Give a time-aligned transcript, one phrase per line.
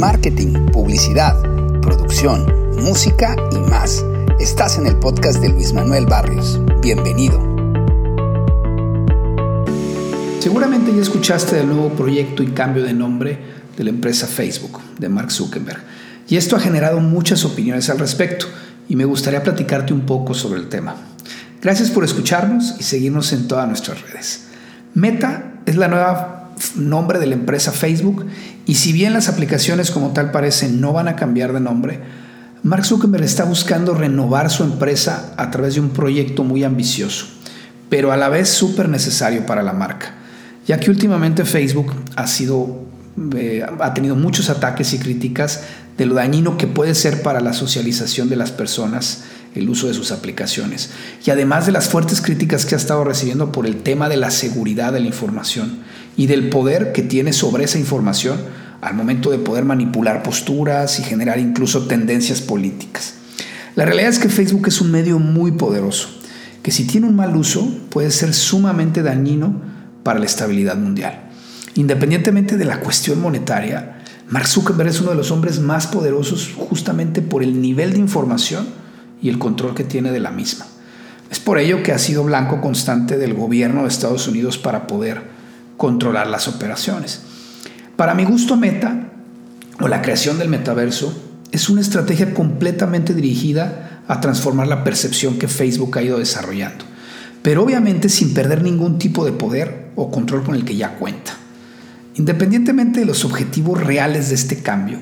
[0.00, 1.38] marketing, publicidad,
[1.82, 2.46] producción,
[2.82, 4.02] música y más.
[4.40, 6.58] Estás en el podcast de Luis Manuel Barrios.
[6.80, 7.38] Bienvenido.
[10.38, 13.38] Seguramente ya escuchaste del nuevo proyecto y cambio de nombre
[13.76, 15.82] de la empresa Facebook, de Mark Zuckerberg.
[16.28, 18.46] Y esto ha generado muchas opiniones al respecto
[18.88, 20.96] y me gustaría platicarte un poco sobre el tema.
[21.60, 24.46] Gracias por escucharnos y seguirnos en todas nuestras redes.
[24.94, 26.39] Meta es la nueva
[26.76, 28.26] nombre de la empresa Facebook.
[28.66, 32.00] Y si bien las aplicaciones como tal parecen no van a cambiar de nombre,
[32.62, 37.26] Mark Zuckerberg está buscando renovar su empresa a través de un proyecto muy ambicioso,
[37.88, 40.14] pero a la vez súper necesario para la marca,
[40.66, 42.90] ya que últimamente Facebook ha sido
[43.34, 45.62] eh, ha tenido muchos ataques y críticas
[45.98, 49.24] de lo dañino que puede ser para la socialización de las personas
[49.54, 50.90] el uso de sus aplicaciones.
[51.24, 54.30] Y además de las fuertes críticas que ha estado recibiendo por el tema de la
[54.30, 55.80] seguridad de la información
[56.16, 58.38] y del poder que tiene sobre esa información
[58.80, 63.14] al momento de poder manipular posturas y generar incluso tendencias políticas.
[63.76, 66.08] La realidad es que Facebook es un medio muy poderoso,
[66.62, 69.60] que si tiene un mal uso puede ser sumamente dañino
[70.02, 71.28] para la estabilidad mundial.
[71.74, 77.22] Independientemente de la cuestión monetaria, Mark Zuckerberg es uno de los hombres más poderosos justamente
[77.22, 78.66] por el nivel de información
[79.22, 80.66] y el control que tiene de la misma.
[81.30, 85.22] Es por ello que ha sido blanco constante del gobierno de Estados Unidos para poder
[85.76, 87.20] controlar las operaciones.
[87.96, 89.10] Para mi gusto, Meta,
[89.80, 91.14] o la creación del metaverso,
[91.52, 96.84] es una estrategia completamente dirigida a transformar la percepción que Facebook ha ido desarrollando,
[97.42, 101.32] pero obviamente sin perder ningún tipo de poder o control con el que ya cuenta.
[102.16, 104.98] Independientemente de los objetivos reales de este cambio,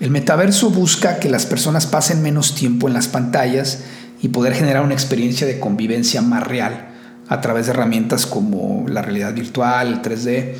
[0.00, 3.80] el metaverso busca que las personas pasen menos tiempo en las pantallas
[4.22, 6.90] y poder generar una experiencia de convivencia más real
[7.26, 10.54] a través de herramientas como la realidad virtual, el 3D.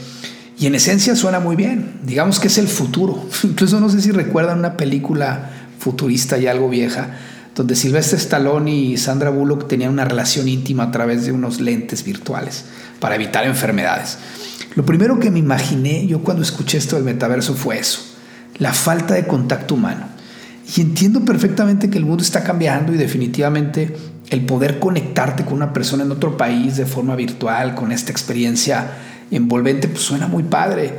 [0.59, 2.00] Y en esencia suena muy bien.
[2.05, 3.28] Digamos que es el futuro.
[3.44, 7.11] Incluso no sé si recuerdan una película futurista y algo vieja,
[7.55, 12.03] donde Sylvester Stallone y Sandra Bullock tenían una relación íntima a través de unos lentes
[12.03, 12.65] virtuales
[12.98, 14.19] para evitar enfermedades.
[14.75, 18.07] Lo primero que me imaginé yo cuando escuché esto del metaverso fue eso
[18.58, 20.06] la falta de contacto humano.
[20.76, 23.96] Y entiendo perfectamente que el mundo está cambiando y definitivamente
[24.30, 28.91] el poder conectarte con una persona en otro país de forma virtual, con esta experiencia
[29.30, 30.92] envolvente, pues suena muy padre.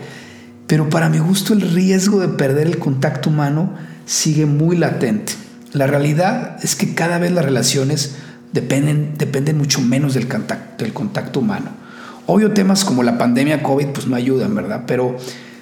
[0.65, 3.73] Pero para mi gusto el riesgo de perder el contacto humano
[4.05, 5.33] sigue muy latente.
[5.73, 8.15] La realidad es que cada vez las relaciones
[8.53, 11.69] dependen, dependen mucho menos del contacto, del contacto humano.
[12.25, 14.83] Obvio temas como la pandemia COVID pues no ayudan, ¿verdad?
[14.87, 15.17] Pero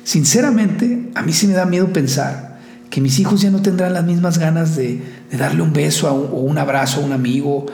[0.07, 2.59] Sinceramente, a mí sí me da miedo pensar
[2.89, 5.03] que mis hijos ya no tendrán las mismas ganas de,
[5.37, 7.65] darle un beso o un abrazo a un amigo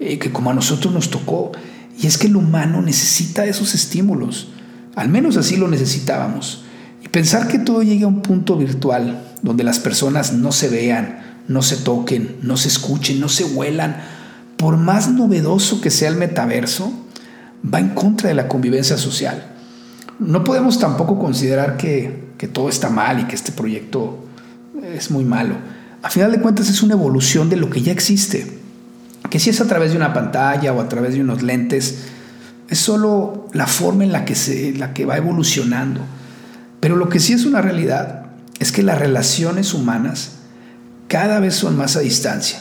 [0.00, 1.52] eh, que como a nosotros nos tocó.
[2.00, 4.52] Y es que el humano necesita esos estímulos.
[4.94, 6.64] Al menos así lo necesitábamos.
[7.04, 11.42] Y pensar que todo llegue a un punto virtual donde las personas no se vean,
[11.46, 13.98] no se toquen, no se escuchen, no se huelan,
[14.56, 16.90] por más novedoso que sea el metaverso,
[17.62, 19.51] va en contra de la convivencia social
[20.26, 22.22] no podemos tampoco considerar que,
[22.52, 24.24] todo está mal y que este proyecto
[24.82, 25.54] es muy malo.
[26.02, 28.58] A final de cuentas es una evolución de lo que ya existe.
[29.30, 31.98] Que si es a través de una pantalla o a través de unos lentes,
[32.68, 36.00] es solo la forma en la que, se, la que va evolucionando.
[36.80, 38.26] Pero lo que sí es una realidad
[38.58, 40.32] es que las relaciones humanas
[41.06, 42.58] cada vez son más a distancia.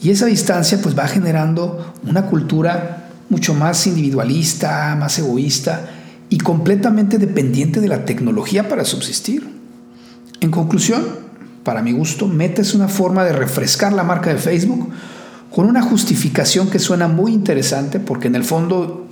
[0.00, 5.95] Y esa distancia pues va generando una cultura mucho más individualista, más egoísta,
[6.28, 9.48] y completamente dependiente de la tecnología para subsistir.
[10.40, 11.04] En conclusión,
[11.62, 14.90] para mi gusto, Meta es una forma de refrescar la marca de Facebook
[15.50, 19.06] con una justificación que suena muy interesante porque en el fondo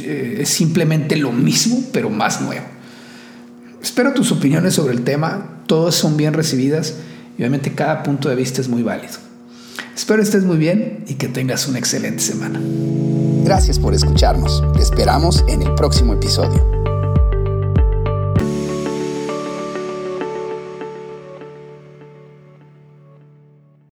[0.00, 2.64] eh, es simplemente lo mismo pero más nuevo.
[3.82, 6.94] Espero tus opiniones sobre el tema, todas son bien recibidas
[7.36, 9.14] y obviamente cada punto de vista es muy válido.
[9.94, 12.60] Espero estés muy bien y que tengas una excelente semana.
[13.48, 14.62] Gracias por escucharnos.
[14.74, 16.62] Te esperamos en el próximo episodio.